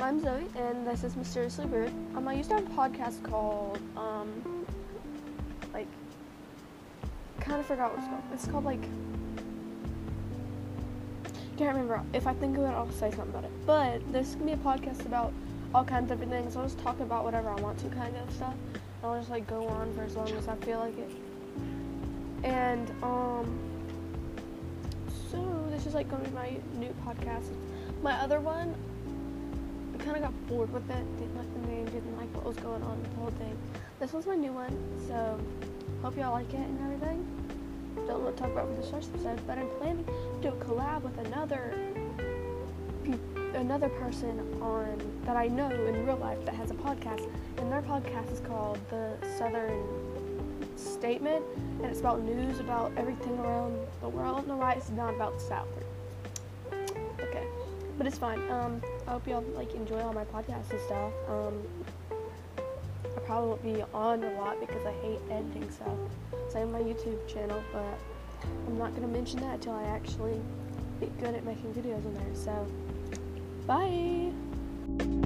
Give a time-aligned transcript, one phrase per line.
[0.00, 1.92] I'm Zoe, and this is Mysteriously Weird.
[2.16, 4.66] Um, I used to have a podcast called, um,
[5.72, 5.86] like,
[7.40, 8.22] kind of forgot what it's called.
[8.32, 8.82] It's called, like,
[11.56, 12.02] can't remember.
[12.12, 13.50] If I think of it, I'll say something about it.
[13.66, 15.32] But this can be a podcast about
[15.74, 16.56] all kinds of different things.
[16.56, 18.54] I'll just talk about whatever I want to, kind of stuff.
[19.04, 21.10] I'll just, like, go on for as long as I feel like it.
[22.44, 23.58] And, um,
[25.30, 27.52] so this is, like, to be my new podcast.
[28.02, 28.74] My other one,
[30.00, 31.18] kind of got bored with it.
[31.18, 31.84] Didn't like the name.
[31.86, 33.56] Didn't like what was going on with the whole thing.
[33.98, 35.38] This was my new one, so
[36.02, 37.26] hope y'all like it and everything.
[38.06, 40.64] Don't what to talk about for this first episode, but I'm planning to do a
[40.64, 41.74] collab with another
[43.54, 47.82] another person on that I know in real life that has a podcast, and their
[47.82, 49.84] podcast is called the Southern
[50.76, 54.46] Statement, and it's about news about everything around the world.
[54.48, 55.68] No, why it's not about the South.
[58.00, 58.40] But it's fine.
[58.50, 61.12] Um, I hope y'all like enjoy all my podcasts and stuff.
[61.28, 61.62] Um,
[63.04, 65.98] I probably won't be on a lot because I hate editing stuff.
[66.48, 67.98] Same my YouTube channel, but
[68.66, 70.40] I'm not gonna mention that until I actually
[70.98, 72.34] get good at making videos on there.
[72.34, 72.66] So,
[73.66, 75.19] bye.